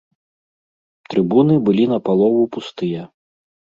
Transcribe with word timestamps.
Трыбуны 1.13 1.59
былі 1.67 1.85
напалову 1.93 2.43
пустыя. 2.57 3.01